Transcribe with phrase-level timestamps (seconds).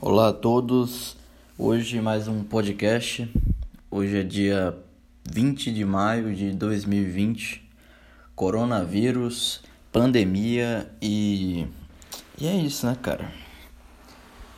[0.00, 1.16] Olá a todos.
[1.58, 3.28] Hoje mais um podcast.
[3.90, 4.78] Hoje é dia
[5.28, 7.68] 20 de maio de 2020.
[8.36, 11.66] Coronavírus, pandemia e
[12.40, 13.32] e é isso, né, cara?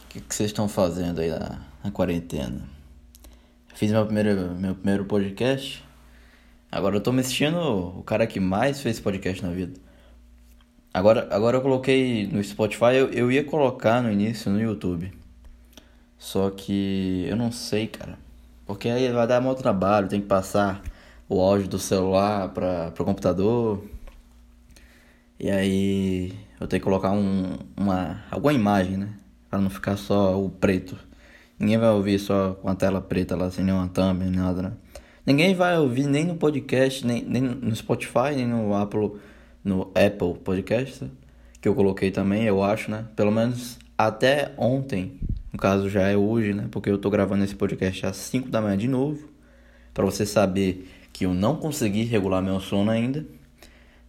[0.04, 2.68] O que, vocês estão fazendo aí na, na quarentena?
[3.74, 5.82] Fiz meu primeiro, meu primeiro podcast.
[6.70, 7.58] Agora eu tô me sentindo
[7.98, 9.80] o cara que mais fez podcast na vida.
[10.92, 15.18] Agora, agora eu coloquei no Spotify, eu, eu ia colocar no início no YouTube.
[16.20, 18.18] Só que eu não sei, cara.
[18.66, 20.82] Porque aí vai dar muito trabalho, tem que passar
[21.28, 23.82] o áudio do celular para o computador.
[25.38, 29.08] E aí eu tenho que colocar um, uma, alguma imagem, né?
[29.48, 30.96] Pra não ficar só o preto.
[31.58, 34.72] Ninguém vai ouvir só com a tela preta lá, sem nenhuma thumb, nem nada, né?
[35.24, 39.12] Ninguém vai ouvir nem no podcast, nem, nem no Spotify, nem no Apple
[39.64, 41.10] no Apple Podcast,
[41.60, 43.06] que eu coloquei também, eu acho, né?
[43.16, 45.18] Pelo menos até ontem,
[45.52, 46.68] no caso já é hoje, né?
[46.70, 49.28] Porque eu tô gravando esse podcast às 5 da manhã de novo,
[49.92, 53.26] para você saber que eu não consegui regular meu sono ainda.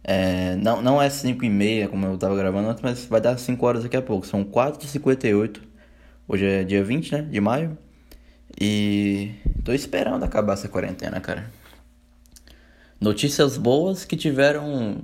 [0.04, 3.38] É, não, não é 5 e meia como eu tava gravando antes, mas vai dar
[3.38, 4.26] 5 horas daqui a pouco.
[4.26, 5.60] São 4h58.
[6.28, 7.22] Hoje é dia 20, né?
[7.22, 7.76] De maio.
[8.60, 9.32] E
[9.64, 11.50] tô esperando acabar essa quarentena, cara.
[13.00, 15.02] Notícias boas que tiveram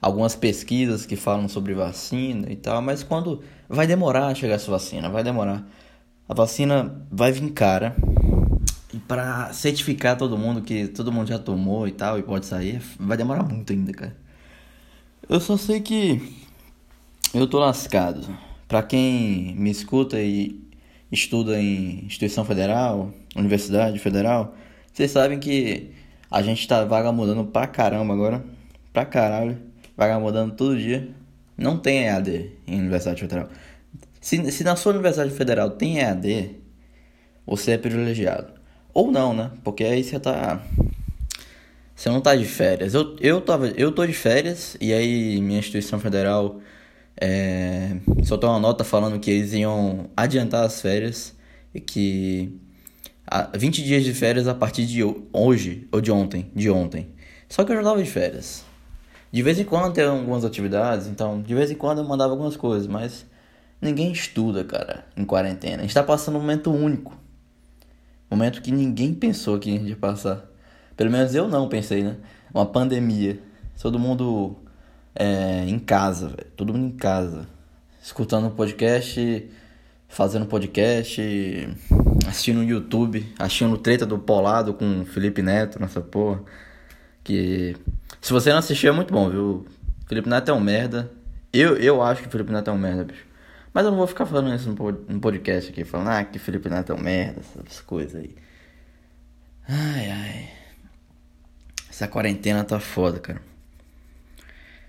[0.00, 4.70] algumas pesquisas que falam sobre vacina e tal, mas quando vai demorar a chegar essa
[4.70, 5.66] vacina, vai demorar.
[6.28, 7.96] A vacina vai vir cara.
[8.92, 12.80] E para certificar todo mundo que todo mundo já tomou e tal e pode sair,
[12.98, 14.16] vai demorar muito ainda, cara.
[15.28, 16.22] Eu só sei que
[17.34, 18.26] eu tô lascado.
[18.66, 20.60] Para quem me escuta e
[21.10, 24.54] estuda em instituição federal, universidade federal,
[24.92, 25.90] vocês sabem que
[26.30, 28.44] a gente tá vagamudando pra caramba agora.
[28.92, 29.67] Pra caralho
[29.98, 31.08] vagabundando todo dia.
[31.56, 33.48] Não tem EAD em Universidade Federal.
[34.20, 36.54] Se, se na sua Universidade Federal tem EAD,
[37.44, 38.52] você é privilegiado.
[38.94, 39.50] Ou não, né?
[39.64, 40.62] Porque aí você tá.
[41.96, 42.94] Você não tá de férias.
[42.94, 46.60] Eu, eu, tava, eu tô de férias e aí minha instituição federal
[47.20, 51.34] é, soltou uma nota falando que eles iam adiantar as férias
[51.74, 52.56] e que.
[53.54, 55.02] 20 dias de férias a partir de
[55.34, 57.08] hoje, ou de ontem, de ontem.
[57.46, 58.64] Só que eu já tava de férias.
[59.30, 62.56] De vez em quando tem algumas atividades, então de vez em quando eu mandava algumas
[62.56, 63.26] coisas, mas
[63.80, 65.78] ninguém estuda, cara, em quarentena.
[65.78, 67.16] A gente tá passando um momento único.
[68.30, 70.44] Momento que ninguém pensou que a gente ia passar.
[70.96, 72.16] Pelo menos eu não pensei, né?
[72.52, 73.38] Uma pandemia.
[73.80, 74.56] Todo mundo
[75.14, 76.46] é, em casa, velho.
[76.56, 77.46] Todo mundo em casa.
[78.02, 79.48] Escutando podcast,
[80.08, 81.20] fazendo podcast,
[82.26, 86.42] assistindo YouTube, assistindo treta do Polado com Felipe Neto nessa porra.
[87.28, 87.76] Que
[88.22, 89.66] se você não assistiu, é muito bom, viu?
[90.06, 91.12] Felipe Neto é um merda.
[91.52, 93.26] Eu, eu acho que o Felipe Neto é um merda, bicho.
[93.70, 94.74] Mas eu não vou ficar falando isso
[95.06, 98.34] no podcast aqui, falando, ah, que Felipe Neto é um merda, essas coisas aí.
[99.68, 100.48] Ai, ai.
[101.90, 103.42] Essa quarentena tá foda, cara.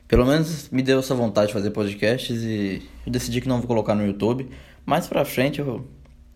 [0.08, 3.68] Pelo menos me deu essa vontade de fazer podcasts e eu decidi que não vou
[3.68, 4.50] colocar no YouTube.
[4.86, 5.86] Mais pra frente eu,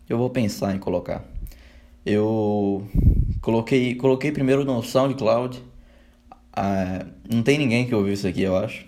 [0.06, 1.24] eu vou pensar em colocar.
[2.04, 2.86] Eu
[3.40, 5.72] coloquei, coloquei primeiro no SoundCloud
[6.56, 8.86] ah, não tem ninguém que ouviu isso aqui, eu acho.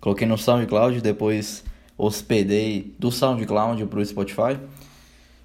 [0.00, 1.64] Coloquei no SoundCloud, depois
[1.98, 4.58] hospedei do SoundCloud pro Spotify.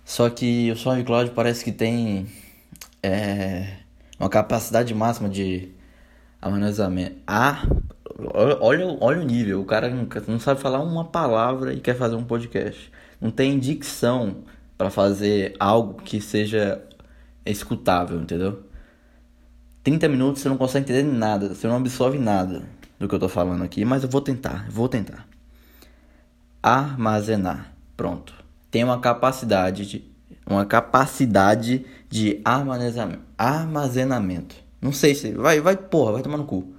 [0.05, 2.27] Só que o SoundCloud parece que tem
[3.01, 3.77] é,
[4.19, 5.69] uma capacidade máxima de
[6.39, 7.17] armazenamento.
[7.25, 7.65] Ah,
[8.33, 9.61] olha, olha o nível.
[9.61, 12.91] O cara não, não sabe falar uma palavra e quer fazer um podcast.
[13.19, 14.43] Não tem dicção
[14.77, 16.81] para fazer algo que seja
[17.45, 18.63] escutável, entendeu?
[19.83, 22.63] 30 minutos você não consegue entender nada, você não absorve nada
[22.99, 25.27] do que eu tô falando aqui, mas eu vou tentar, vou tentar.
[26.61, 27.73] Armazenar.
[27.97, 28.33] Pronto.
[28.69, 30.11] Tem uma capacidade de
[30.45, 33.21] uma capacidade de armazenamento.
[33.37, 34.55] Armazenamento.
[34.81, 36.73] Não sei se vai vai porra, vai tomar no cu.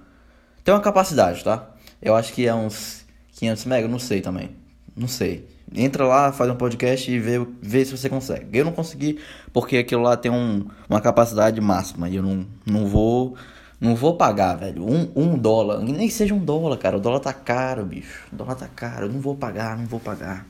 [0.63, 1.69] Tem uma capacidade, tá?
[2.01, 4.55] Eu acho que é uns 500 mega, não sei também.
[4.95, 5.47] Não sei.
[5.75, 8.57] Entra lá, faz um podcast e vê, vê se você consegue.
[8.57, 9.19] Eu não consegui
[9.51, 13.35] porque aquilo lá tem um, uma capacidade máxima e eu não, não vou
[13.83, 14.89] não vou pagar, velho.
[14.89, 16.95] Um, um dólar, nem seja um dólar, cara.
[16.95, 18.27] O dólar tá caro, bicho.
[18.31, 19.07] O dólar tá caro.
[19.07, 20.45] Eu não vou pagar, não vou pagar.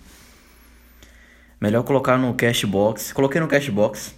[1.59, 3.11] Melhor colocar no Cashbox.
[3.11, 4.13] Coloquei no Cashbox.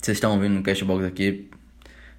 [0.00, 1.50] Vocês estão ouvindo no Cashbox aqui.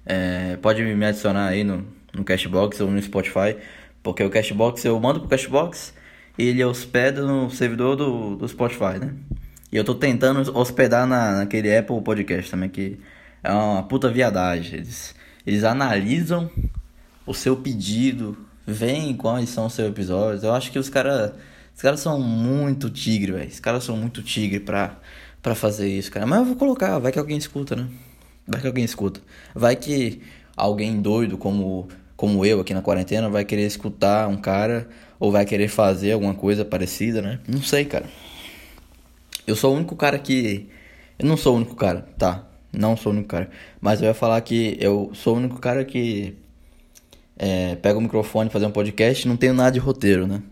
[0.04, 3.56] É, pode me adicionar aí no, no Cashbox ou no Spotify.
[4.02, 5.94] Porque o Cashbox eu mando pro Cashbox
[6.38, 9.14] ele hospeda no servidor do, do Spotify, né?
[9.70, 12.98] E eu tô tentando hospedar na, naquele Apple Podcast também, que
[13.42, 14.78] é uma puta viadagem.
[14.78, 15.14] Eles,
[15.46, 16.50] eles analisam
[17.26, 18.36] o seu pedido,
[18.66, 20.44] veem quais são os seus episódios.
[20.44, 21.32] Eu acho que os caras
[21.74, 23.48] os caras são muito tigre, velho.
[23.48, 24.98] Os caras são muito tigre pra,
[25.42, 26.26] pra fazer isso, cara.
[26.26, 27.88] Mas eu vou colocar, vai que alguém escuta, né?
[28.46, 29.20] Vai que alguém escuta.
[29.54, 30.20] Vai que
[30.56, 31.88] alguém doido como,
[32.22, 34.88] como eu aqui na quarentena vai querer escutar um cara
[35.18, 37.40] ou vai querer fazer alguma coisa parecida, né?
[37.48, 38.04] Não sei, cara.
[39.44, 40.68] Eu sou o único cara que.
[41.18, 42.46] Eu não sou o único cara, tá?
[42.72, 43.50] Não sou o único cara.
[43.80, 46.36] Mas eu ia falar que eu sou o único cara que
[47.36, 50.44] é, pega o microfone fazer um podcast não tenho nada de roteiro, né?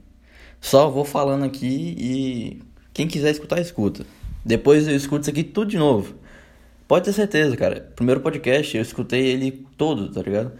[0.61, 2.63] Só vou falando aqui e
[2.93, 4.05] quem quiser escutar, escuta.
[4.45, 6.17] Depois eu escuto isso aqui tudo de novo.
[6.89, 7.93] Pode ter certeza, cara.
[7.95, 10.51] Primeiro podcast eu escutei ele todo, tá ligado?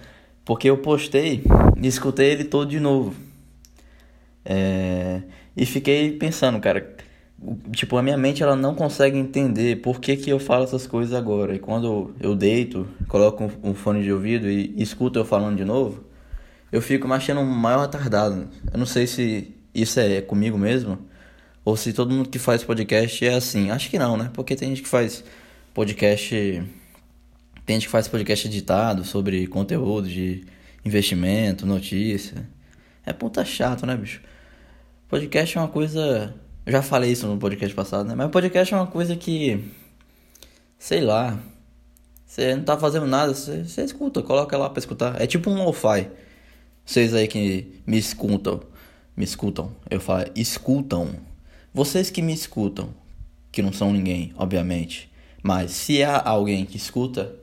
[0.51, 1.45] Porque eu postei
[1.81, 3.15] e escutei ele todo de novo.
[4.45, 5.23] É...
[5.57, 6.97] E fiquei pensando, cara.
[7.71, 11.15] Tipo, a minha mente ela não consegue entender por que, que eu falo essas coisas
[11.15, 11.55] agora.
[11.55, 16.03] E quando eu deito, coloco um fone de ouvido e escuto eu falando de novo,
[16.73, 18.49] eu fico me achando maior retardado.
[18.73, 20.99] Eu não sei se isso é comigo mesmo
[21.65, 23.71] ou se todo mundo que faz podcast é assim.
[23.71, 24.33] Acho que não, né?
[24.35, 25.23] Porque tem gente que faz
[25.73, 26.61] podcast.
[27.71, 30.45] Tem gente que faz podcast editado sobre conteúdo de
[30.85, 32.45] investimento, notícia.
[33.07, 34.21] É puta chato, né, bicho?
[35.09, 36.35] Podcast é uma coisa.
[36.67, 38.17] Eu já falei isso no podcast passado, né?
[38.17, 39.65] Mas podcast é uma coisa que.
[40.81, 41.39] Sei lá.
[42.27, 45.23] Você não tá fazendo nada, você, você escuta, coloca lá pra escutar.
[45.23, 46.09] É tipo um lo-fi.
[46.85, 48.63] Vocês aí que me escutam,
[49.17, 51.15] me escutam, eu falo, escutam.
[51.73, 52.93] Vocês que me escutam,
[53.53, 55.09] que não são ninguém, obviamente.
[55.41, 57.39] Mas se há alguém que escuta,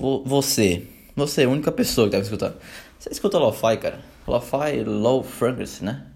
[0.00, 2.54] você, você é a única pessoa que deve escutar.
[2.98, 4.00] Você escuta Lo-Fi, cara.
[4.26, 6.06] Lo-Fi, low frequency, né?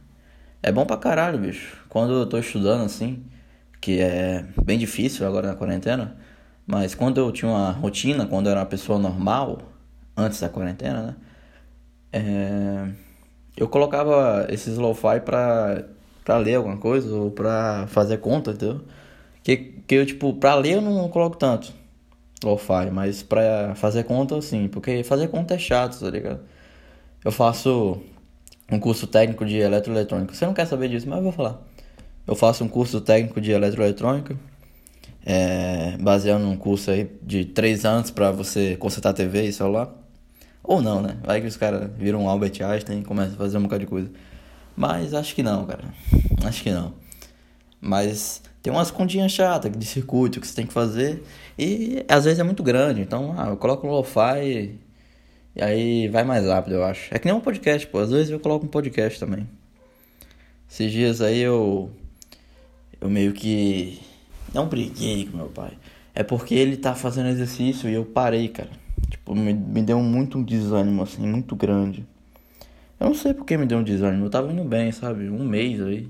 [0.62, 1.76] É bom pra caralho, bicho.
[1.88, 3.22] Quando eu tô estudando assim,
[3.80, 6.16] que é bem difícil agora na quarentena,
[6.66, 9.58] mas quando eu tinha uma rotina, quando eu era uma pessoa normal,
[10.16, 11.16] antes da quarentena, né?
[12.12, 12.88] É,
[13.56, 15.84] eu colocava esses lo-fi pra,
[16.24, 18.80] pra ler alguma coisa ou pra fazer conta, entendeu?
[19.42, 21.83] Que, que eu, tipo, pra ler eu não coloco tanto
[22.44, 26.40] lo-fi, mas pra fazer conta, sim, porque fazer conta é chato, tá ligado?
[27.24, 28.00] Eu faço
[28.70, 30.34] um curso técnico de eletroeletrônica.
[30.34, 31.62] Você não quer saber disso, mas eu vou falar.
[32.26, 34.36] Eu faço um curso técnico de eletroeletrônica,
[35.24, 39.90] é, baseado num curso aí de 3 anos para você consertar TV e celular.
[40.62, 41.18] Ou não, né?
[41.22, 43.86] Vai que os caras viram um Albert Einstein e começam a fazer um bocado de
[43.86, 44.10] coisa.
[44.74, 45.84] Mas acho que não, cara.
[46.44, 46.94] Acho que não.
[47.80, 51.22] Mas tem umas continhas chatas de circuito que você tem que fazer.
[51.58, 53.02] E às vezes é muito grande.
[53.02, 54.78] Então, ah, eu coloco um lo-fi
[55.54, 57.14] e, aí vai mais rápido, eu acho.
[57.14, 57.98] É que nem um podcast, pô.
[57.98, 59.46] Às vezes eu coloco um podcast também.
[60.66, 61.90] Esses dias aí eu.
[62.98, 64.00] Eu meio que.
[64.54, 65.72] Não briguei com meu pai.
[66.14, 68.70] É porque ele tá fazendo exercício e eu parei, cara.
[69.10, 72.06] Tipo, me, me deu muito um desânimo, assim, muito grande.
[72.98, 74.24] Eu não sei porque me deu um desânimo.
[74.24, 75.28] Eu tava indo bem, sabe?
[75.28, 76.08] Um mês aí.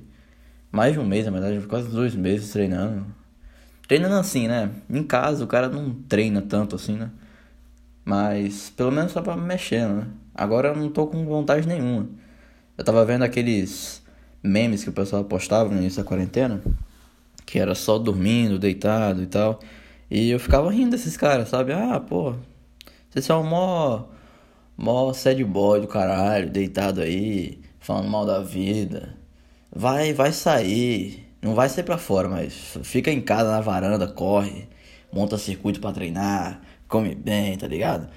[0.75, 3.07] Mais de um mês, na verdade, quase dois meses treinando.
[3.87, 4.73] Treinando assim, né?
[4.91, 7.13] Em casa o cara não treina tanto assim, né?
[8.05, 10.07] Mas pelo menos só pra mexendo, né?
[10.35, 12.09] Agora eu não tô com vontade nenhuma.
[12.77, 14.03] Eu tava vendo aqueles
[14.43, 16.61] memes que o pessoal postava no início da quarentena.
[17.47, 19.61] Que era só dormindo, deitado e tal.
[20.11, 21.73] E eu ficava rindo desses caras, sabe?
[21.73, 22.35] Ah, pô,
[23.11, 24.07] vocês são mó,
[24.77, 29.23] mó sad boy do caralho, deitado aí, falando mal da vida.
[29.75, 31.27] Vai, vai sair.
[31.43, 34.69] Não vai sair pra fora, mas fica em casa na varanda, corre,
[35.13, 38.09] monta circuito para treinar, come bem, tá ligado?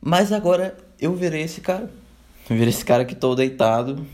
[0.00, 1.90] Mas agora eu virei esse cara.
[2.48, 4.06] Eu virei esse cara que tô deitado,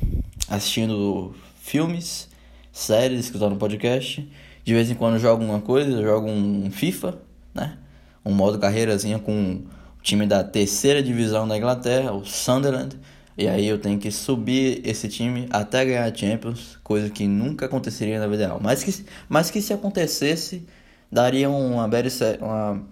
[0.48, 2.28] assistindo filmes,
[2.72, 4.28] séries, escutando podcast.
[4.64, 7.18] De vez em quando jogo alguma coisa, jogo um FIFA,
[7.54, 7.78] né?
[8.24, 9.62] Um modo carreirazinha com
[10.02, 12.96] time da terceira divisão da Inglaterra, o Sunderland.
[13.38, 17.66] E aí eu tenho que subir esse time até ganhar a Champions, coisa que nunca
[17.66, 18.60] aconteceria na vida real.
[18.62, 20.66] Mas que, mas que se acontecesse,
[21.12, 22.42] daria uma bela série.
[22.42, 22.82] Uma...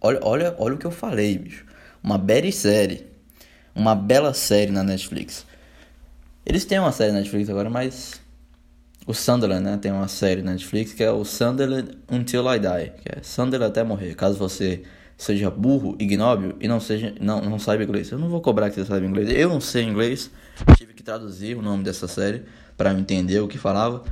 [0.00, 1.64] Olha, olha, olha o que eu falei, bicho.
[2.02, 3.06] Uma bela série.
[3.72, 5.46] Uma bela série na Netflix.
[6.44, 8.20] Eles têm uma série na Netflix agora, mas.
[9.06, 9.76] O Sunderland, né?
[9.76, 12.92] Tem uma série na Netflix que é o Sunderland Until I Die.
[13.02, 14.14] Que é Sunderland até morrer.
[14.14, 14.82] Caso você
[15.16, 18.10] seja burro, ignóbil e não seja não, não saiba inglês.
[18.10, 19.28] Eu não vou cobrar que você saiba inglês.
[19.30, 20.30] Eu não sei inglês.
[20.76, 22.42] Tive que traduzir o nome dessa série
[22.76, 24.02] para entender o que falava.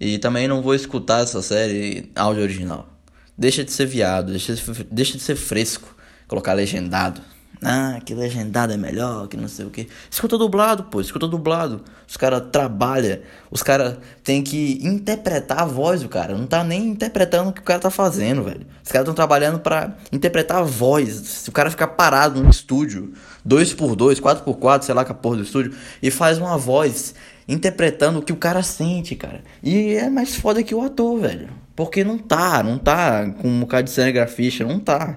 [0.00, 2.88] E também não vou escutar essa série áudio original.
[3.36, 5.94] Deixa de ser viado, deixa de, deixa de ser fresco,
[6.26, 7.20] colocar legendado.
[7.62, 9.88] Ah, que legendado é melhor, que não sei o que.
[10.08, 11.82] Escuta dublado, pô, escuta dublado.
[12.06, 13.18] Os caras trabalham,
[13.50, 16.36] os caras têm que interpretar a voz do cara.
[16.36, 18.66] Não tá nem interpretando o que o cara tá fazendo, velho.
[18.84, 21.08] Os caras estão trabalhando para interpretar a voz.
[21.14, 23.12] Se o cara ficar parado no estúdio,
[23.46, 27.14] 2x2, 4x4, sei lá que a porra do estúdio, e faz uma voz
[27.48, 29.42] interpretando o que o cara sente, cara.
[29.62, 31.48] E é mais foda que o ator, velho.
[31.74, 35.16] Porque não tá, não tá com um bocado de cinegrafista, não tá.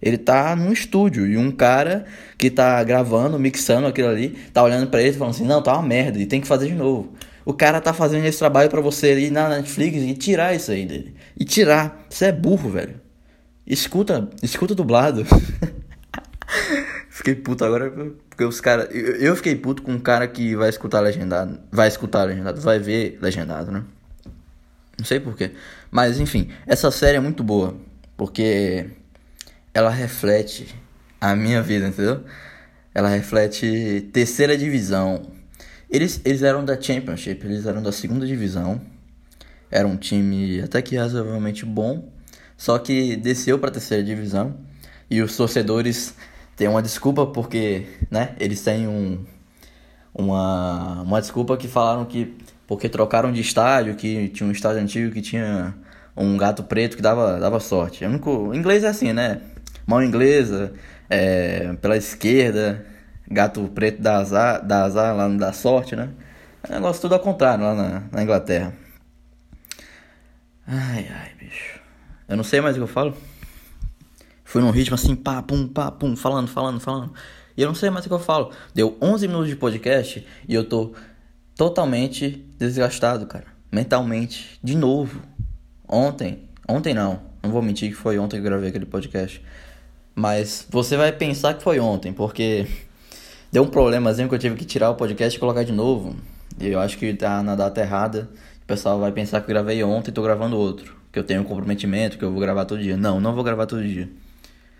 [0.00, 2.04] Ele tá num estúdio e um cara
[2.36, 5.72] que tá gravando, mixando aquilo ali, tá olhando para ele e falando assim: "Não, tá
[5.72, 7.14] uma merda e tem que fazer de novo".
[7.46, 10.84] O cara tá fazendo esse trabalho para você ir na Netflix e tirar isso aí
[10.84, 11.14] dele.
[11.38, 12.04] E tirar.
[12.10, 13.00] Você é burro, velho.
[13.64, 15.24] Escuta, escuta dublado.
[17.08, 17.90] fiquei puto agora
[18.28, 18.88] porque os caras.
[18.90, 21.60] Eu, eu, fiquei puto com um cara que vai escutar legendado.
[21.70, 23.84] Vai escutar legendado, vai ver legendado, né?
[24.98, 25.52] Não sei porquê.
[25.88, 27.76] Mas enfim, essa série é muito boa.
[28.16, 28.86] Porque
[29.76, 30.74] ela reflete
[31.20, 32.24] a minha vida, entendeu?
[32.94, 35.30] Ela reflete terceira divisão.
[35.90, 38.80] Eles, eles eram da Championship, eles eram da segunda divisão.
[39.70, 42.08] Era um time até que razoavelmente bom,
[42.56, 44.56] só que desceu para terceira divisão.
[45.10, 46.14] E os torcedores
[46.56, 49.26] têm uma desculpa porque, né, eles têm um,
[50.14, 52.34] uma, uma desculpa que falaram que
[52.66, 55.74] porque trocaram de estádio, que tinha um estádio antigo que tinha
[56.16, 58.06] um gato preto que dava, dava sorte.
[58.06, 59.42] O inglês é assim, né?
[59.86, 60.72] Mão inglesa,
[61.08, 62.84] é, pela esquerda,
[63.30, 66.10] gato preto da azar, da azar lá não dá sorte, né?
[66.68, 68.72] É um negócio tudo ao contrário lá na, na Inglaterra.
[70.66, 71.80] Ai, ai, bicho.
[72.28, 73.16] Eu não sei mais o que eu falo.
[74.44, 77.12] Fui num ritmo assim, pá, pum, pá, pum, falando, falando, falando.
[77.56, 78.50] E eu não sei mais o que eu falo.
[78.74, 80.92] Deu 11 minutos de podcast e eu tô
[81.56, 83.46] totalmente desgastado, cara.
[83.70, 84.58] Mentalmente.
[84.62, 85.22] De novo.
[85.88, 86.48] Ontem.
[86.68, 87.20] Ontem não.
[87.42, 89.42] Não vou mentir que foi ontem que gravei aquele podcast.
[90.18, 92.66] Mas você vai pensar que foi ontem, porque
[93.52, 96.16] deu um problemazinho que eu tive que tirar o podcast e colocar de novo.
[96.58, 98.26] E eu acho que tá na data errada.
[98.62, 100.96] O pessoal vai pensar que eu gravei ontem e tô gravando outro.
[101.12, 102.96] Que eu tenho um comprometimento, que eu vou gravar todo dia.
[102.96, 104.08] Não, não vou gravar todo dia.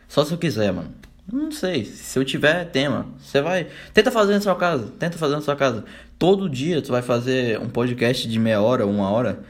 [0.09, 0.88] Só se eu quiser, mano.
[1.31, 1.85] Não sei.
[1.85, 3.66] Se eu tiver tema, você vai.
[3.93, 4.90] Tenta fazer na sua casa.
[4.99, 5.85] Tenta fazer na sua casa.
[6.19, 9.40] Todo dia tu vai fazer um podcast de meia hora, uma hora.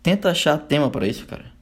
[0.00, 1.53] Tenta achar tema para isso, cara.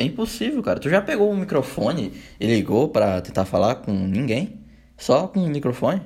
[0.00, 0.80] É impossível, cara.
[0.80, 4.58] Tu já pegou o microfone e ligou para tentar falar com ninguém?
[4.96, 6.00] Só com o microfone?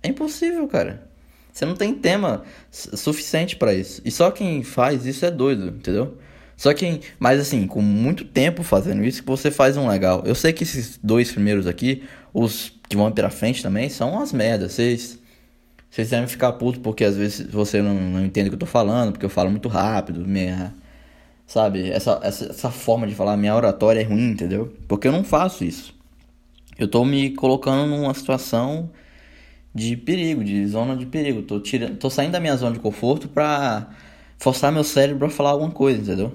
[0.00, 1.10] É impossível, cara.
[1.52, 4.00] Você não tem tema suficiente para isso.
[4.04, 6.16] E só quem faz isso é doido, entendeu?
[6.56, 10.22] Só quem, mas assim, com muito tempo fazendo isso, que você faz um legal.
[10.24, 14.32] Eu sei que esses dois primeiros aqui, os que vão pra frente também, são umas
[14.32, 14.74] merdas.
[14.74, 15.18] Vocês,
[15.90, 18.66] vocês devem ficar putos porque às vezes você não, não entende o que eu tô
[18.66, 20.72] falando, porque eu falo muito rápido, minha
[21.46, 21.90] Sabe?
[21.90, 24.72] Essa, essa, essa forma de falar minha oratória é ruim, entendeu?
[24.88, 25.94] Porque eu não faço isso.
[26.78, 28.90] Eu tô me colocando numa situação
[29.74, 31.42] de perigo, de zona de perigo.
[31.42, 33.90] Tô, tirando, tô saindo da minha zona de conforto pra
[34.38, 36.32] forçar meu cérebro a falar alguma coisa, entendeu?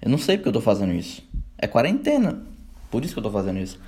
[0.00, 1.22] Eu não sei porque eu tô fazendo isso.
[1.58, 2.42] É quarentena.
[2.90, 3.78] Por isso que eu tô fazendo isso.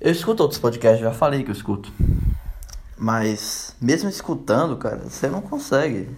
[0.00, 1.92] Eu escuto outros podcasts, já falei que eu escuto.
[2.96, 6.08] Mas mesmo escutando, cara, você não consegue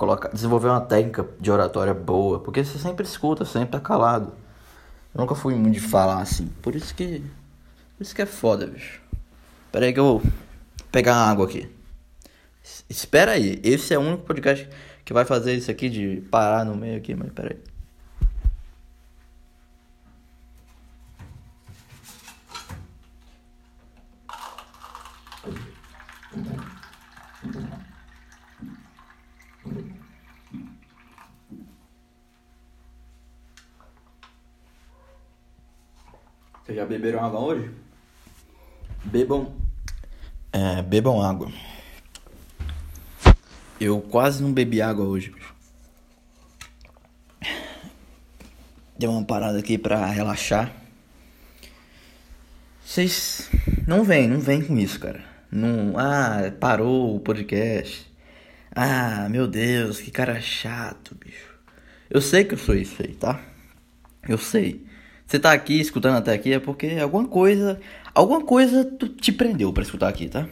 [0.00, 4.32] colocar, desenvolver uma técnica de oratória boa, porque você sempre escuta, sempre tá calado.
[5.14, 7.22] Eu nunca fui muito de falar assim, por isso que
[7.98, 9.02] por isso que é foda, bicho.
[9.70, 10.22] Pera aí que eu vou
[10.90, 11.70] pegar água aqui.
[12.88, 14.66] Espera aí, esse é o único podcast
[15.04, 17.69] que vai fazer isso aqui de parar no meio aqui, mas pera aí.
[36.70, 37.68] Vocês já beberam água hoje?
[39.04, 39.52] Bebam.
[40.52, 41.50] É, bebam água.
[43.80, 45.34] Eu quase não bebi água hoje.
[48.96, 50.72] Deu uma parada aqui pra relaxar.
[52.84, 53.50] Vocês
[53.84, 55.24] não vem, não vem com isso, cara.
[55.50, 58.08] Não, ah, parou o podcast.
[58.70, 61.52] Ah, meu Deus, que cara chato, bicho.
[62.08, 63.40] Eu sei que eu sou isso aí, tá?
[64.28, 64.88] Eu sei.
[65.30, 67.80] Você tá aqui escutando até aqui é porque alguma coisa,
[68.12, 68.84] alguma coisa
[69.20, 70.48] te prendeu para escutar aqui, tá?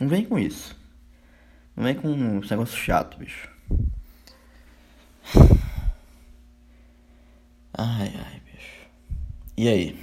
[0.00, 0.76] Não vem com isso.
[1.74, 3.48] Não vem com esse negócio chato, bicho.
[7.76, 8.86] Ai, ai, bicho.
[9.56, 9.98] E aí?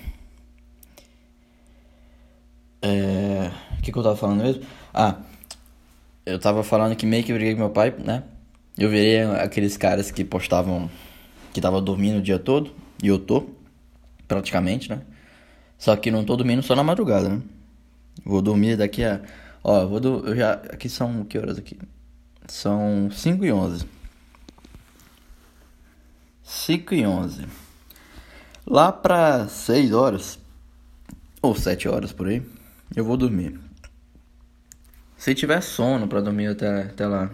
[2.82, 3.50] É...
[3.78, 4.64] O que, que eu tava falando mesmo?
[4.94, 5.16] Ah,
[6.26, 8.26] eu tava falando que meio que briguei com meu pai, né?
[8.78, 10.90] Eu virei aqueles caras que postavam
[11.54, 13.56] que tava dormindo o dia todo, e eu tô
[14.28, 15.02] praticamente, né?
[15.78, 17.42] Só que não tô dormindo só na madrugada, né?
[18.26, 19.22] Vou dormir daqui a.
[19.64, 20.28] Ó, vou do...
[20.28, 20.54] eu já.
[20.54, 21.24] Aqui são.
[21.24, 21.78] Que horas aqui?
[22.48, 23.86] São 5 e 11.
[26.44, 27.46] 5 e 11.
[28.66, 30.40] Lá pra 6 horas,
[31.42, 32.42] ou 7 horas por aí,
[32.96, 33.60] eu vou dormir.
[35.18, 37.30] se tiver sono pra dormir até, até lá,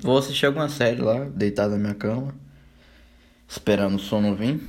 [0.00, 2.34] vou assistir alguma série lá, deitado na minha cama,
[3.48, 4.60] esperando o sono vir.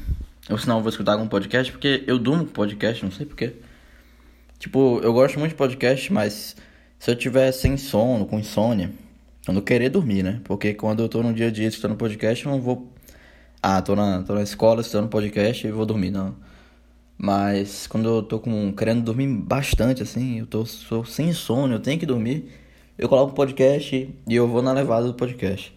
[0.50, 3.54] Ou senão eu vou escutar algum podcast, porque eu durmo com podcast, não sei porquê.
[4.60, 6.56] Tipo, eu gosto muito de podcast, mas
[7.00, 8.92] se eu tiver sem sono, com insônia,
[9.48, 10.42] eu não querer dormir, né?
[10.44, 12.92] Porque quando eu tô no dia a dia escutando podcast, eu não vou.
[13.62, 16.36] Ah, tô na, tô na escola escutando podcast e vou dormir, não.
[17.18, 21.80] Mas quando eu tô com, querendo dormir bastante, assim, eu tô sou sem sono, eu
[21.80, 22.50] tenho que dormir,
[22.98, 23.96] eu coloco o podcast
[24.28, 25.74] e eu vou na levada do podcast,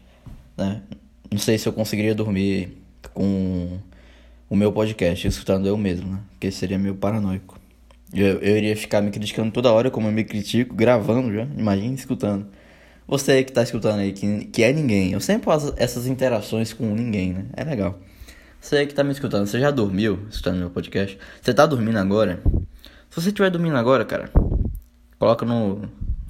[0.57, 0.83] né?
[1.31, 2.77] Não sei se eu conseguiria dormir
[3.15, 3.79] com
[4.49, 6.21] o meu podcast, escutando eu mesmo, né?
[6.31, 7.59] Porque seria meio paranoico.
[8.13, 11.95] Eu, eu iria ficar me criticando toda hora, como eu me critico, gravando já, imagine
[11.95, 12.47] escutando.
[13.09, 15.13] Você que tá escutando aí, que, que é ninguém.
[15.13, 17.47] Eu sempre faço essas interações com ninguém, né?
[17.57, 17.99] É legal.
[18.61, 21.19] Você que tá me escutando, você já dormiu escutando meu podcast?
[21.41, 22.43] Você tá dormindo agora?
[23.11, 24.31] Se você estiver dormindo agora, cara,
[25.19, 25.83] coloca no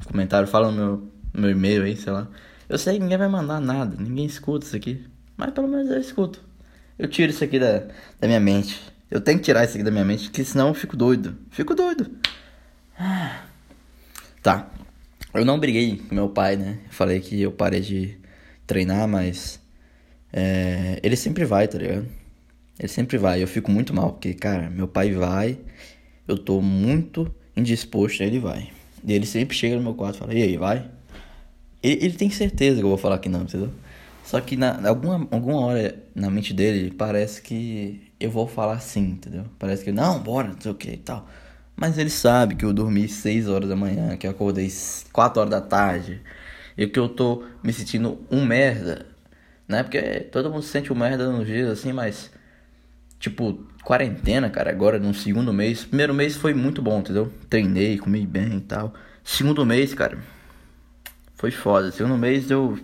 [0.07, 2.29] comentário, fala no meu, meu e-mail aí, sei lá.
[2.69, 5.05] Eu sei que ninguém vai mandar nada, ninguém escuta isso aqui.
[5.37, 6.41] Mas pelo menos eu escuto.
[6.99, 7.85] Eu tiro isso aqui da,
[8.21, 8.81] da minha mente.
[9.11, 11.37] Eu tenho que tirar isso aqui da minha mente, porque senão eu fico doido.
[11.51, 12.11] Fico doido.
[14.43, 14.71] Tá.
[15.35, 16.79] Eu não briguei com meu pai, né?
[16.89, 18.17] falei que eu parei de
[18.65, 19.61] treinar, mas.
[20.33, 22.07] É, ele sempre vai, tá ligado?
[22.79, 23.43] Ele sempre vai.
[23.43, 25.59] Eu fico muito mal, porque, cara, meu pai vai.
[26.29, 28.71] Eu tô muito indisposto, ele vai.
[29.05, 30.89] E ele sempre chega no meu quarto e fala: E aí, vai?
[31.83, 33.73] Ele, ele tem certeza que eu vou falar que não, entendeu?
[34.27, 39.11] Só que na alguma, alguma hora na mente dele parece que eu vou falar sim,
[39.13, 39.45] entendeu?
[39.57, 41.29] Parece que não, bora, não sei o que e tal.
[41.77, 44.69] Mas ele sabe que eu dormi 6 horas da manhã, que eu acordei
[45.13, 46.21] 4 horas da tarde
[46.77, 49.07] e que eu tô me sentindo um merda,
[49.69, 49.85] né?
[49.85, 50.01] Porque
[50.33, 52.33] todo mundo se sente um merda nos dias assim, mas
[53.21, 55.85] tipo, quarentena, cara, agora no segundo mês.
[55.85, 57.33] Primeiro mês foi muito bom, entendeu?
[57.49, 58.93] Treinei, comi bem e tal.
[59.23, 60.19] Segundo mês, cara,
[61.37, 61.93] foi foda.
[61.93, 62.77] Segundo mês eu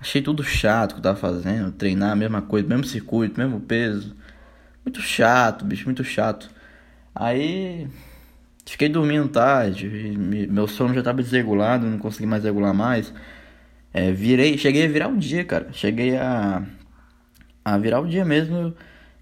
[0.00, 1.72] Achei tudo chato que eu tava fazendo.
[1.72, 4.14] Treinar a mesma coisa, mesmo circuito, mesmo peso.
[4.84, 6.48] Muito chato, bicho, muito chato.
[7.14, 7.88] Aí
[8.64, 9.88] fiquei dormindo tarde.
[9.88, 13.12] Meu sono já tava desregulado, não consegui mais regular mais.
[13.92, 15.68] É, virei, cheguei a virar o dia, cara.
[15.72, 16.62] Cheguei a,
[17.64, 18.74] a virar o dia mesmo.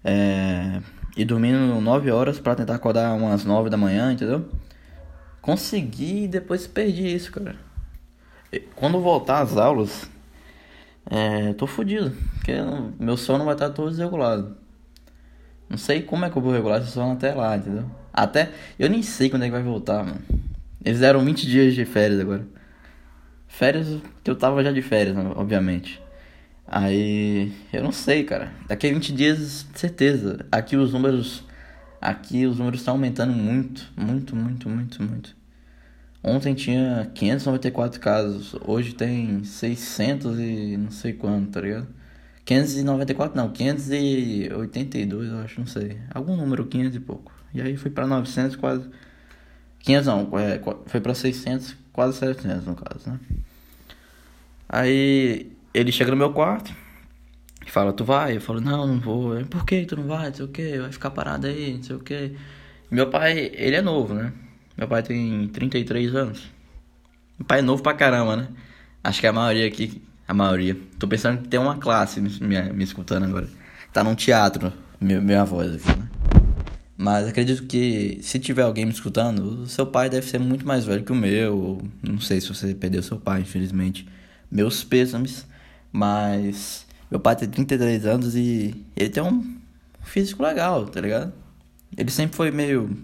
[0.03, 0.79] É,
[1.17, 4.47] e dormindo 9 horas para tentar acordar umas 9 da manhã, entendeu?
[5.41, 7.55] Consegui e depois perdi isso, cara.
[8.75, 10.07] Quando voltar às aulas,
[11.09, 12.53] é, tô fudido, porque
[12.99, 14.57] meu sono vai estar todo desregulado.
[15.69, 17.89] Não sei como é que eu vou regular esse sono até lá, entendeu?
[18.13, 18.51] Até.
[18.79, 20.21] Eu nem sei quando é que vai voltar, mano.
[20.83, 22.45] Eles deram 20 dias de férias agora.
[23.47, 23.87] Férias
[24.23, 26.01] que eu tava já de férias, né, obviamente.
[26.65, 27.53] Aí.
[27.71, 28.51] Eu não sei, cara.
[28.67, 30.45] Daqui a 20 dias, certeza.
[30.51, 31.43] Aqui os números.
[32.01, 33.91] Aqui os números estão aumentando muito.
[33.95, 35.36] Muito, muito, muito, muito.
[36.23, 41.87] Ontem tinha 594 casos, hoje tem 600 e não sei quanto, tá ligado?
[42.43, 45.97] 594 não, 582 eu acho, não sei.
[46.13, 47.31] Algum número, 500 e pouco.
[47.53, 48.89] E aí foi pra 900 quase...
[49.79, 53.19] 500 não, é, foi pra 600, quase 700 no caso, né?
[54.67, 56.73] Aí ele chega no meu quarto
[57.65, 58.37] e fala, tu vai?
[58.37, 59.45] Eu falo, não, não vou.
[59.45, 60.29] Por que tu não vai?
[60.29, 62.35] Não sei o que, vai ficar parado aí, não sei o que.
[62.89, 64.33] Meu pai, ele é novo, né?
[64.77, 66.43] Meu pai tem 33 anos.
[67.39, 68.47] Meu pai é novo pra caramba, né?
[69.03, 70.01] Acho que a maioria aqui.
[70.27, 70.77] A maioria.
[70.99, 73.49] Tô pensando que tem uma classe me, me, me escutando agora.
[73.91, 76.07] Tá num teatro, meu, minha voz aqui, né?
[76.95, 80.85] Mas acredito que se tiver alguém me escutando, o seu pai deve ser muito mais
[80.85, 81.81] velho que o meu.
[82.03, 84.07] Não sei se você perdeu seu pai, infelizmente.
[84.51, 85.45] Meus pêsames.
[85.91, 89.57] Mas meu pai tem 33 anos e ele tem um
[90.01, 91.33] físico legal, tá ligado?
[91.95, 92.95] Ele sempre foi meio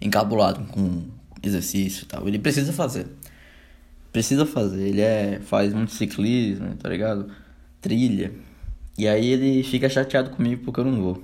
[0.00, 1.04] encabulado com
[1.42, 2.26] exercício e tal.
[2.28, 3.06] Ele precisa fazer.
[4.12, 4.88] Precisa fazer.
[4.88, 7.30] Ele é, faz muito ciclismo, tá ligado?
[7.80, 8.32] Trilha.
[8.96, 11.22] E aí ele fica chateado comigo porque eu não vou.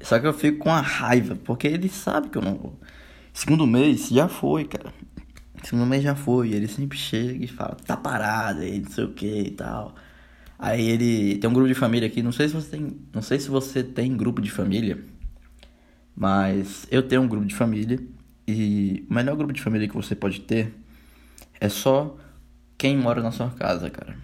[0.00, 2.78] Só que eu fico com a raiva, porque ele sabe que eu não vou.
[3.32, 4.92] Segundo mês já foi, cara.
[5.62, 6.52] Segundo mês já foi.
[6.52, 9.94] Ele sempre chega e fala, tá parado aí, não sei o que e tal.
[10.58, 12.22] Aí ele tem um grupo de família aqui.
[12.22, 12.96] Não sei se você tem.
[13.12, 14.98] Não sei se você tem grupo de família.
[16.18, 18.00] Mas eu tenho um grupo de família
[18.44, 20.74] e o melhor grupo de família que você pode ter
[21.60, 22.16] é só
[22.76, 24.16] quem mora na sua casa, cara.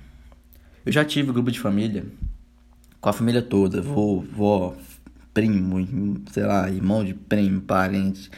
[0.85, 2.05] Eu já tive grupo de família
[3.01, 4.75] com a família toda, vô, vó,
[5.33, 8.29] primo, sei lá, irmão de primo, parente,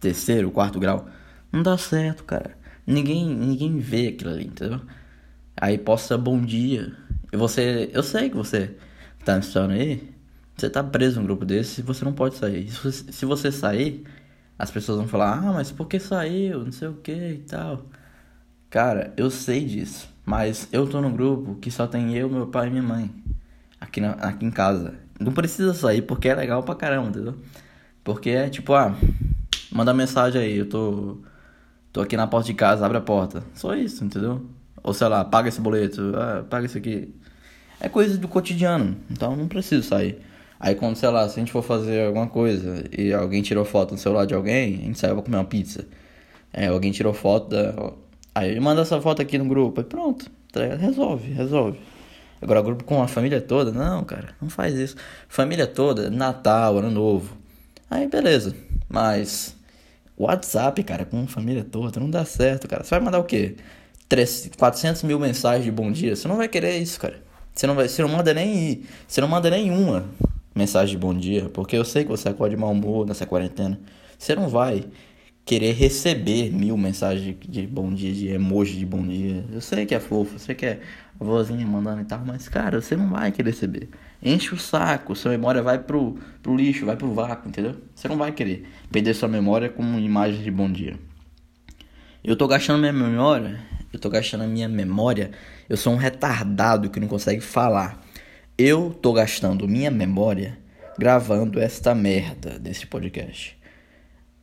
[0.00, 1.06] terceiro, quarto grau.
[1.52, 2.56] Não dá certo, cara.
[2.86, 4.80] Ninguém, ninguém vê aquilo ali, entendeu?
[5.54, 6.96] Aí posta bom dia.
[7.30, 8.74] E você, eu sei que você
[9.22, 10.11] tá me aí,
[10.56, 12.70] você tá preso num grupo desse e você não pode sair.
[12.70, 14.04] Se você sair,
[14.58, 16.64] as pessoas vão falar, ah, mas por que saiu?
[16.64, 17.86] Não sei o que e tal.
[18.70, 20.08] Cara, eu sei disso.
[20.24, 23.10] Mas eu tô num grupo que só tem eu, meu pai e minha mãe.
[23.80, 24.94] Aqui, na, aqui em casa.
[25.18, 27.34] Não precisa sair porque é legal pra caramba, entendeu?
[28.04, 28.94] Porque é tipo, ah,
[29.70, 31.18] manda mensagem aí, eu tô.
[31.92, 33.44] Tô aqui na porta de casa, abre a porta.
[33.54, 34.46] Só isso, entendeu?
[34.82, 37.14] Ou sei lá, paga esse boleto, ah, paga isso aqui.
[37.78, 40.18] É coisa do cotidiano, então não preciso sair.
[40.62, 43.90] Aí quando, sei lá, se a gente for fazer alguma coisa e alguém tirou foto
[43.90, 45.84] no celular de alguém, a gente saiu pra comer uma pizza.
[46.52, 47.92] É, alguém tirou foto da.
[48.32, 51.80] Aí manda essa foto aqui no grupo, aí pronto, tá resolve, resolve.
[52.40, 54.94] Agora, grupo com a família toda, não, cara, não faz isso.
[55.28, 57.36] Família toda, Natal, Ano Novo.
[57.90, 58.54] Aí beleza,
[58.88, 59.56] mas
[60.16, 62.84] WhatsApp, cara, com família toda, não dá certo, cara.
[62.84, 63.56] Você vai mandar o quê?
[64.56, 66.14] 400 mil mensagens de bom dia?
[66.14, 67.20] Você não vai querer isso, cara.
[67.52, 68.84] Você não, vai, você não manda nem.
[69.08, 70.04] Você não manda nenhuma
[70.54, 73.78] mensagem de bom dia, porque eu sei que você acorda de mau humor nessa quarentena.
[74.18, 74.84] Você não vai
[75.44, 79.44] querer receber mil mensagens de bom dia, de emoji de bom dia.
[79.52, 80.80] Eu sei que é fofo, eu sei que é
[81.18, 83.88] a vozinha mandando e tal, mas cara, você não vai querer receber.
[84.22, 87.76] Enche o saco, sua memória vai pro, pro lixo, vai pro vácuo, entendeu?
[87.94, 90.96] Você não vai querer perder sua memória com imagens de bom dia.
[92.22, 93.58] Eu tô gastando minha memória,
[93.92, 95.32] eu tô gastando a minha memória,
[95.68, 98.00] eu sou um retardado que não consegue falar.
[98.58, 100.58] Eu tô gastando minha memória
[100.98, 103.58] gravando esta merda desse podcast.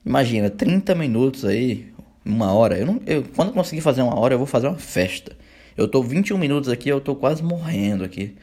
[0.03, 1.93] Imagina, 30 minutos aí,
[2.25, 2.77] uma hora.
[2.79, 5.37] Eu não, eu, quando eu conseguir fazer uma hora, eu vou fazer uma festa.
[5.77, 8.35] Eu tô 21 minutos aqui, eu tô quase morrendo aqui.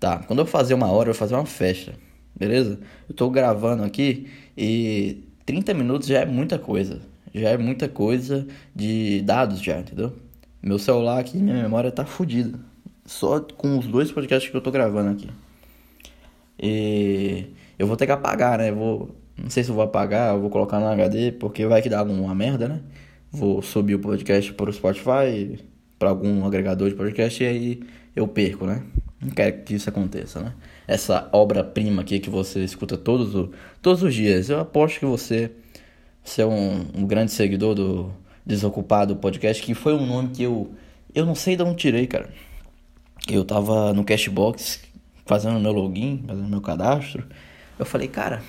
[0.00, 1.94] Tá, quando eu fazer uma hora, eu vou fazer uma festa.
[2.34, 2.80] Beleza?
[3.08, 7.00] Eu tô gravando aqui e 30 minutos já é muita coisa.
[7.32, 10.12] Já é muita coisa de dados já, entendeu?
[10.60, 12.73] Meu celular aqui, minha memória tá fodida.
[13.04, 15.28] Só com os dois podcasts que eu tô gravando aqui.
[16.58, 17.46] E
[17.78, 18.72] eu vou ter que apagar, né?
[18.72, 21.88] Vou não sei se eu vou apagar, eu vou colocar no HD, porque vai que
[21.88, 22.80] dá alguma merda, né?
[23.30, 25.58] Vou subir o podcast para o Spotify,
[25.98, 27.80] para algum agregador de podcast e aí
[28.14, 28.82] eu perco, né?
[29.20, 30.52] Não quero que isso aconteça, né?
[30.86, 33.50] Essa obra-prima aqui que você escuta todos,
[33.82, 34.50] todos os dias.
[34.50, 35.50] Eu aposto que você,
[36.22, 38.12] você é um, um grande seguidor do
[38.46, 40.70] Desocupado Podcast, que foi um nome que eu,
[41.14, 42.28] eu não sei de onde tirei, cara.
[43.28, 44.80] Eu tava no Cashbox
[45.24, 47.26] fazendo meu login, fazendo meu cadastro.
[47.78, 48.42] Eu falei, cara,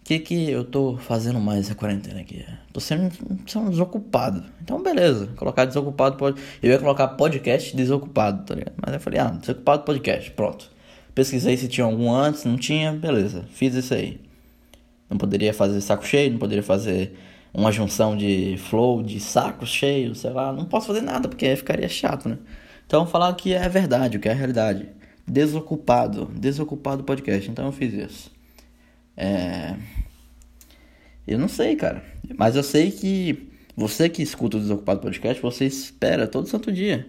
[0.00, 2.44] o que, que eu tô fazendo mais essa quarentena aqui?
[2.72, 3.14] Tô sendo,
[3.46, 4.44] sendo desocupado.
[4.60, 5.28] Então, beleza.
[5.36, 6.42] Colocar desocupado pode.
[6.60, 8.74] Eu ia colocar podcast desocupado, tá ligado?
[8.84, 10.68] Mas eu falei, ah, desocupado podcast, pronto.
[11.14, 13.44] Pesquisei se tinha algum antes, não tinha, beleza.
[13.52, 14.20] Fiz isso aí.
[15.08, 17.16] Não poderia fazer saco cheio, não poderia fazer
[17.54, 20.52] uma junção de flow, de saco cheio, sei lá.
[20.52, 22.38] Não posso fazer nada, porque ficaria chato, né?
[22.86, 24.88] Então, falar o que é verdade, o que é a realidade.
[25.26, 27.50] Desocupado, desocupado podcast.
[27.50, 28.30] Então, eu fiz isso.
[29.16, 29.76] É...
[31.26, 32.02] Eu não sei, cara.
[32.36, 37.08] Mas eu sei que você que escuta o Desocupado Podcast, você espera todo santo dia.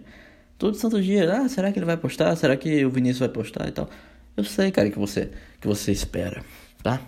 [0.57, 1.31] Todo santo dia.
[1.31, 2.35] Ah, será que ele vai postar?
[2.35, 3.89] Será que o Vinícius vai postar e tal?
[4.35, 6.43] Eu sei, cara, que você que você espera,
[6.81, 7.01] tá?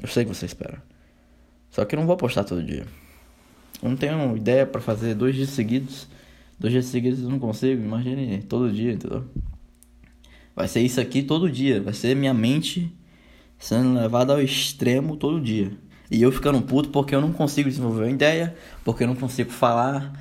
[0.00, 0.82] Eu sei que você espera.
[1.70, 2.86] Só que eu não vou postar todo dia.
[3.82, 6.08] Eu não tenho ideia para fazer dois dias seguidos.
[6.58, 7.82] Dois dias seguidos eu não consigo.
[7.82, 9.24] Imagine todo dia, entendeu?
[10.54, 11.82] Vai ser isso aqui todo dia.
[11.82, 12.92] Vai ser minha mente
[13.58, 15.72] sendo levado ao extremo todo dia.
[16.10, 19.50] E eu ficando puto porque eu não consigo desenvolver uma ideia, porque eu não consigo
[19.50, 20.12] falar.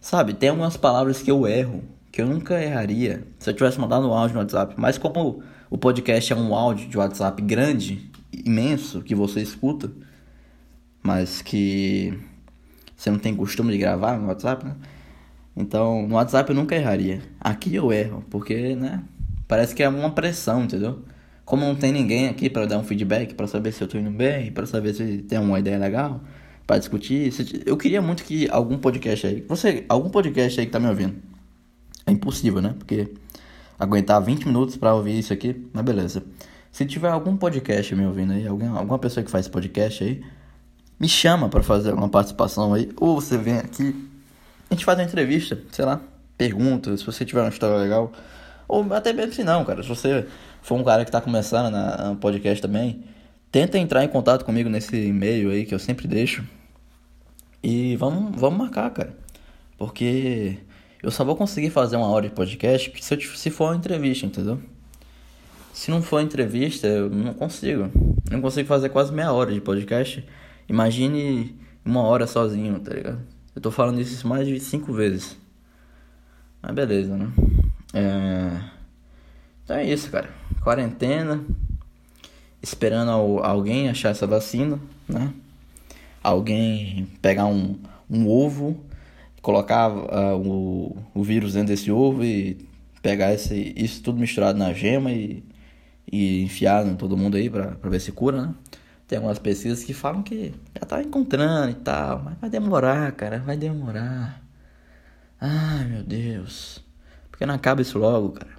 [0.00, 4.08] Sabe, tem algumas palavras que eu erro, que eu nunca erraria se eu tivesse mandado
[4.08, 4.74] um áudio no WhatsApp.
[4.76, 9.92] Mas como o podcast é um áudio de WhatsApp grande, imenso, que você escuta,
[11.02, 12.18] mas que
[12.96, 14.76] você não tem costume de gravar no WhatsApp, né?
[15.56, 17.20] Então, no WhatsApp eu nunca erraria.
[17.40, 19.02] Aqui eu erro, porque, né?
[19.46, 21.00] Parece que é uma pressão, entendeu?
[21.44, 24.10] Como não tem ninguém aqui para dar um feedback, para saber se eu tô indo
[24.10, 26.22] bem, para saber se tem uma ideia legal,
[26.66, 27.32] para discutir,
[27.66, 31.16] eu queria muito que algum podcast aí, você, algum podcast aí que tá me ouvindo.
[32.06, 32.74] É impossível, né?
[32.78, 33.12] Porque
[33.78, 36.22] aguentar 20 minutos para ouvir isso aqui, mas beleza.
[36.70, 40.22] Se tiver algum podcast me ouvindo aí, alguém, alguma pessoa que faz podcast aí,
[40.98, 43.94] me chama para fazer uma participação aí, ou você vem aqui,
[44.72, 46.00] a gente faz uma entrevista, sei lá,
[46.36, 48.10] pergunta, se você tiver uma história legal,
[48.66, 50.26] ou até mesmo se não, cara, se você
[50.62, 53.04] for um cara que está começando na, no podcast também,
[53.50, 56.42] tenta entrar em contato comigo nesse e-mail aí que eu sempre deixo.
[57.62, 59.14] E vamos, vamos marcar, cara.
[59.76, 60.58] Porque
[61.02, 64.24] eu só vou conseguir fazer uma hora de podcast se, eu, se for uma entrevista,
[64.24, 64.58] entendeu?
[65.72, 67.90] Se não for entrevista, eu não consigo.
[68.30, 70.24] Eu não consigo fazer quase meia hora de podcast.
[70.68, 71.54] Imagine
[71.84, 73.20] uma hora sozinho, tá ligado?
[73.54, 75.36] Eu tô falando isso mais de cinco vezes.
[76.62, 77.30] Mas beleza, né?
[77.92, 78.60] É...
[79.64, 80.30] Então é isso, cara.
[80.62, 81.44] Quarentena.
[82.62, 85.32] Esperando alguém achar essa vacina, né?
[86.22, 87.76] Alguém pegar um,
[88.08, 88.80] um ovo,
[89.42, 92.56] colocar uh, o, o vírus dentro desse ovo e
[93.02, 95.42] pegar esse, isso tudo misturado na gema e,
[96.10, 98.54] e enfiar em todo mundo aí pra, pra ver se cura, né?
[99.12, 103.40] Tem algumas pesquisas que falam que já tá encontrando e tal, mas vai demorar, cara,
[103.40, 104.42] vai demorar.
[105.38, 106.82] Ai, meu Deus.
[107.30, 108.52] Por que não acaba isso logo, cara?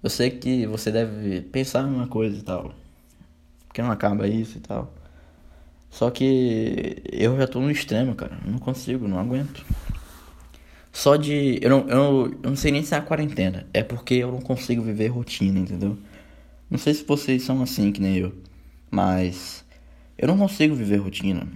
[0.00, 2.76] Eu sei que você deve pensar em uma coisa e tal.
[3.66, 4.94] Por que não acaba isso e tal?
[5.90, 8.38] Só que eu já tô no extremo, cara.
[8.46, 9.66] Não consigo, não aguento.
[10.92, 11.58] Só de.
[11.60, 13.66] Eu não, eu, eu não sei nem se é a quarentena.
[13.74, 15.98] É porque eu não consigo viver rotina, entendeu?
[16.70, 18.45] Não sei se vocês são assim que nem eu.
[18.90, 19.64] Mas.
[20.18, 21.46] Eu não consigo viver rotina.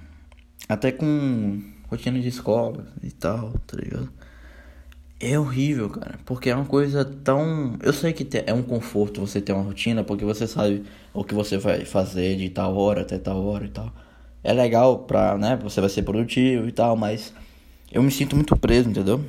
[0.69, 4.12] Até com rotina de escola e tal, tá ligado?
[5.19, 6.19] É horrível, cara.
[6.25, 7.77] Porque é uma coisa tão.
[7.83, 11.35] Eu sei que é um conforto você ter uma rotina, porque você sabe o que
[11.35, 13.93] você vai fazer de tal hora até tal hora e tal.
[14.43, 15.59] É legal pra, né?
[15.62, 17.35] Você vai ser produtivo e tal, mas
[17.93, 19.23] eu me sinto muito preso, entendeu?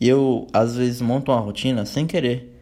[0.00, 2.54] E eu, às vezes, monto uma rotina sem querer.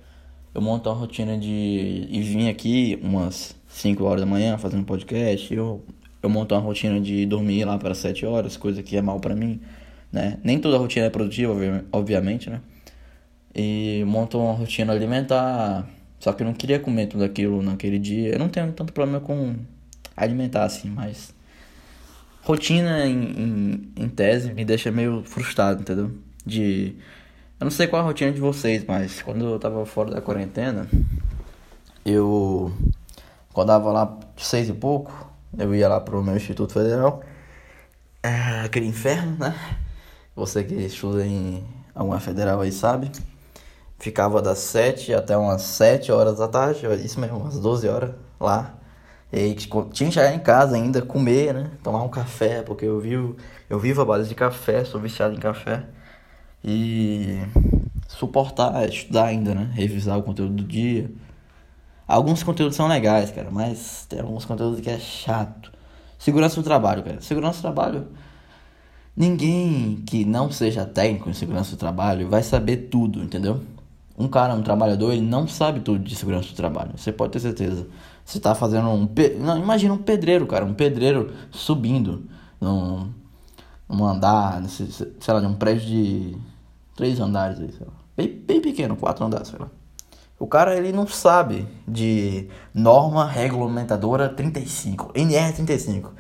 [0.54, 5.52] Eu monto uma rotina de ir vir aqui umas 5 horas da manhã fazendo podcast.
[5.52, 5.84] Eu,
[6.22, 9.34] eu monto uma rotina de dormir lá para 7 horas, coisa que é mal para
[9.34, 9.60] mim,
[10.10, 10.38] né?
[10.42, 11.54] Nem toda rotina é produtiva,
[11.92, 12.60] obviamente, né?
[13.54, 15.86] E monto uma rotina alimentar.
[16.18, 18.30] Só que eu não queria comer tudo aquilo naquele dia.
[18.30, 19.54] Eu não tenho tanto problema com
[20.16, 21.34] alimentar assim, mas
[22.42, 26.10] rotina em, em, em, tese me deixa meio frustrado, entendeu?
[26.44, 26.94] De.
[27.60, 30.88] Eu não sei qual a rotina de vocês, mas quando eu tava fora da quarentena,
[32.06, 32.72] eu.
[33.56, 35.10] Quando dava lá seis e pouco,
[35.56, 37.22] eu ia lá pro meu Instituto Federal.
[38.22, 39.54] É, aquele inferno, né?
[40.36, 41.64] Você que estuda em
[41.94, 43.10] alguma federal aí sabe.
[43.98, 48.74] Ficava das sete até umas sete horas da tarde, isso mesmo, umas 12 horas lá
[49.32, 51.70] e tipo, tinha que chegar em casa ainda, comer, né?
[51.82, 53.38] Tomar um café, porque eu vivo,
[53.70, 55.82] eu vivo a base de café, sou viciado em café.
[56.62, 57.38] E
[58.06, 59.70] suportar, estudar ainda, né?
[59.72, 61.10] Revisar o conteúdo do dia.
[62.06, 65.72] Alguns conteúdos são legais, cara, mas tem alguns conteúdos que é chato.
[66.18, 67.20] Segurança do trabalho, cara.
[67.20, 68.06] Segurança do trabalho.
[69.16, 73.60] Ninguém que não seja técnico em segurança do trabalho vai saber tudo, entendeu?
[74.18, 76.92] Um cara, um trabalhador, ele não sabe tudo de segurança do trabalho.
[76.96, 77.86] Você pode ter certeza.
[78.24, 79.06] Você tá fazendo um.
[79.06, 79.30] Pe...
[79.40, 80.64] Não, imagina um pedreiro, cara.
[80.64, 82.24] Um pedreiro subindo
[82.60, 83.10] num,
[83.88, 86.36] num andar, sei lá, de um prédio de
[86.94, 87.92] três andares aí, sei lá.
[88.16, 89.68] Bem, bem pequeno, quatro andares, sei lá.
[90.38, 96.12] O cara, ele não sabe de norma regulamentadora 35, NR 35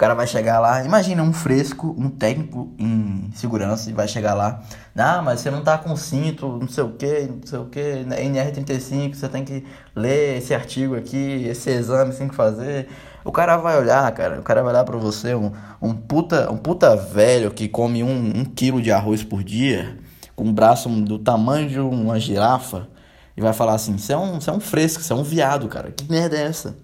[0.00, 4.62] cara vai chegar lá, imagina um fresco, um técnico em segurança e vai chegar lá,
[4.96, 8.06] ah, mas você não tá com cinto, não sei o que, não sei o que,
[8.08, 9.62] NR35, você tem que
[9.94, 12.88] ler esse artigo aqui, esse exame você tem que fazer.
[13.22, 15.52] O cara vai olhar, cara, o cara vai olhar pra você, um,
[15.82, 19.98] um, puta, um puta velho que come um, um quilo de arroz por dia,
[20.34, 22.88] com um braço do tamanho de uma girafa,
[23.36, 25.90] e vai falar assim, você é um, é um fresco, você é um viado, cara,
[25.90, 26.76] que merda é essa?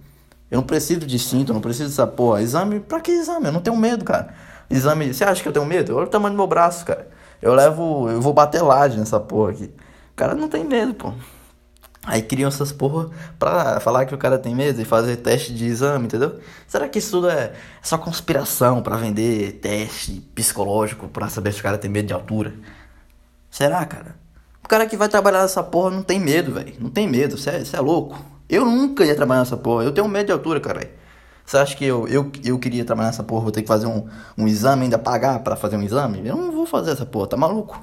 [0.51, 2.41] Eu não preciso de cinto, eu não preciso dessa porra.
[2.41, 3.47] Exame, pra que exame?
[3.47, 4.33] Eu não tenho medo, cara.
[4.71, 5.95] Exame, você acha que eu tenho medo?
[5.97, 7.09] Olha o tamanho do meu braço, cara.
[7.43, 9.65] Eu levo, eu vou bater laje nessa porra aqui.
[9.65, 11.13] O cara não tem medo, pô.
[12.07, 15.67] Aí criam essas porra pra falar que o cara tem medo e fazer teste de
[15.67, 16.39] exame, entendeu?
[16.69, 21.63] Será que isso tudo é só conspiração para vender teste psicológico pra saber se o
[21.65, 22.55] cara tem medo de altura?
[23.51, 24.15] Será, cara?
[24.67, 26.75] O cara que vai trabalhar nessa porra não tem medo, velho.
[26.81, 28.19] Não tem medo, você é, é louco.
[28.49, 29.85] Eu nunca ia trabalhar nessa porra.
[29.85, 30.91] Eu tenho medo de altura, cara.
[31.45, 33.43] Você acha que eu, eu, eu queria trabalhar nessa porra?
[33.43, 36.27] Vou ter que fazer um, um exame, ainda pagar para fazer um exame?
[36.27, 37.81] Eu não vou fazer essa porra, tá maluco?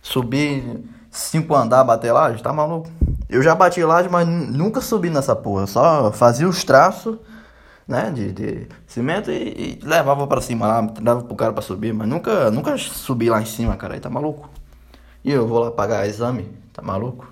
[0.00, 2.88] Subir cinco andar, bater laje, tá maluco?
[3.28, 5.62] Eu já bati laje, mas nunca subi nessa porra.
[5.62, 7.18] Eu só fazia os traços,
[7.88, 11.92] né, de, de cimento e, e levava para cima lá, dava pro cara para subir,
[11.92, 13.98] mas nunca, nunca subi lá em cima, cara.
[13.98, 14.48] Tá maluco?
[15.26, 17.28] E eu vou lá pagar exame, tá maluco?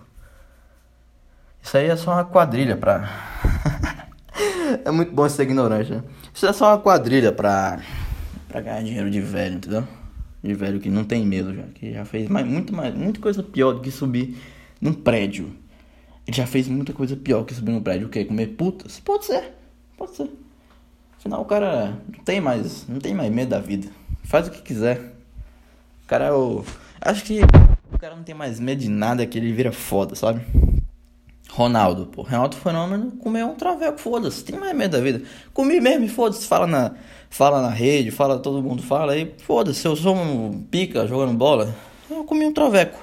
[1.62, 3.08] Isso aí é só uma quadrilha pra.
[4.84, 6.02] é muito bom ser ignorante, né?
[6.34, 7.80] Isso é só uma quadrilha pra.
[8.48, 9.86] pra ganhar dinheiro de velho, entendeu?
[10.42, 11.62] De velho que não tem medo já.
[11.72, 14.42] Que já fez mais, muito mais, muita coisa pior do que subir
[14.80, 15.54] num prédio.
[16.26, 18.08] Ele já fez muita coisa pior que subir num prédio.
[18.08, 18.24] O quê?
[18.24, 18.98] Comer putas?
[18.98, 19.54] Pode ser.
[19.96, 20.28] Pode ser.
[21.16, 22.88] Afinal, o cara não tem mais.
[22.88, 23.86] Não tem mais medo da vida.
[24.24, 24.98] Faz o que quiser.
[26.02, 26.64] O cara é o.
[27.00, 27.40] Acho que
[27.92, 30.40] o cara não tem mais medo de nada que ele vira foda, sabe?
[31.50, 32.22] Ronaldo, pô.
[32.22, 34.44] Ronaldo Fenômeno comeu um traveco, foda-se.
[34.44, 35.22] Tem mais medo da vida.
[35.52, 36.46] Comi mesmo, foda-se.
[36.46, 36.94] Fala na,
[37.30, 39.32] fala na rede, fala, todo mundo fala aí.
[39.38, 41.74] Foda-se, eu sou um pica jogando bola.
[42.10, 42.98] Eu comi um traveco.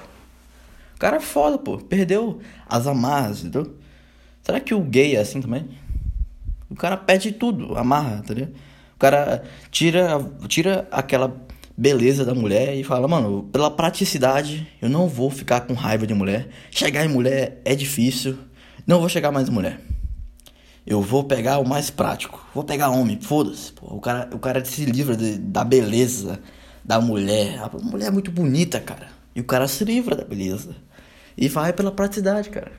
[0.94, 1.78] O cara é foda, pô.
[1.78, 3.74] Perdeu as amarras, entendeu?
[4.42, 5.70] Será que o gay é assim também?
[6.68, 8.54] O cara perde tudo, amarra, ligado?
[8.94, 11.34] O cara tira, tira aquela
[11.76, 16.14] beleza da mulher e fala, mano, pela praticidade, eu não vou ficar com raiva de
[16.14, 16.48] mulher.
[16.70, 18.38] Chegar em mulher é difícil.
[18.86, 19.80] Não vou chegar mais em mulher.
[20.86, 22.44] Eu vou pegar o mais prático.
[22.52, 23.72] Vou pegar homem, foda-se.
[23.80, 26.40] O cara, o cara se livra de, da beleza
[26.84, 27.60] da mulher.
[27.60, 29.08] A mulher é muito bonita, cara.
[29.34, 30.76] E o cara se livra da beleza.
[31.36, 32.72] E vai pela praticidade, cara.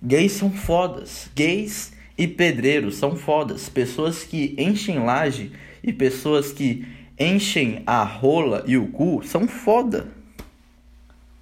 [0.00, 1.28] Gays são fodas.
[1.34, 3.68] Gays e pedreiros são fodas.
[3.68, 5.50] Pessoas que enchem laje
[5.82, 6.86] e pessoas que
[7.18, 10.06] enchem a rola e o cu são foda.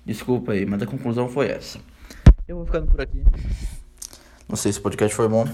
[0.04, 1.78] Desculpa aí, mas a conclusão foi essa.
[2.46, 3.22] Eu vou ficando por aqui.
[4.48, 5.46] Não sei se o podcast foi bom.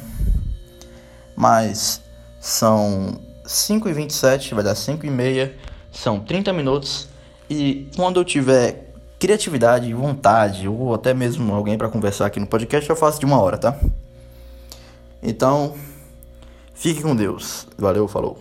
[1.36, 2.02] Mas
[2.40, 5.52] são 5h27, vai dar 5h30.
[5.92, 7.08] São 30 minutos.
[7.48, 12.88] E quando eu tiver criatividade, vontade, ou até mesmo alguém para conversar aqui no podcast,
[12.88, 13.78] eu faço de uma hora, tá?
[15.22, 15.74] Então,
[16.74, 17.66] fique com Deus.
[17.78, 18.38] Valeu, falou.